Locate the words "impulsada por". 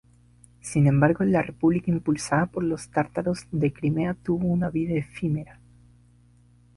1.91-2.63